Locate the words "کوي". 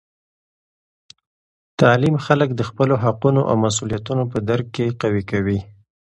5.31-5.59